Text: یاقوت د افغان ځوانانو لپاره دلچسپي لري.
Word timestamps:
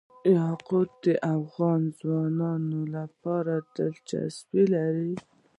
یاقوت 0.37 0.91
د 1.05 1.07
افغان 1.37 1.81
ځوانانو 1.99 2.79
لپاره 2.95 3.53
دلچسپي 3.75 4.63
لري. 4.75 5.13